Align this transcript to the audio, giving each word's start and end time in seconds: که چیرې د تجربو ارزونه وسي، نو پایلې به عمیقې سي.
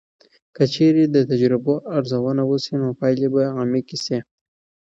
که 0.55 0.63
چیرې 0.73 1.03
د 1.09 1.17
تجربو 1.29 1.73
ارزونه 1.97 2.43
وسي، 2.45 2.73
نو 2.81 2.87
پایلې 2.99 3.27
به 3.33 3.41
عمیقې 3.61 3.97
سي. 4.05 4.17